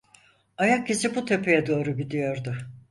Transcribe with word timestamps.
Ayak 0.57 0.89
izi 0.89 1.15
bu 1.15 1.25
tepeye 1.25 1.67
doğru 1.67 1.97
gidiyordu. 1.97 2.55